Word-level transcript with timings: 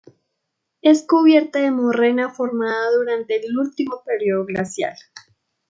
Es 0.81 1.05
cubierta 1.05 1.59
de 1.59 1.69
morrena 1.69 2.33
formada 2.33 2.89
durante 2.97 3.35
el 3.45 3.55
último 3.55 4.01
periodo 4.03 4.45
glacial. 4.47 4.97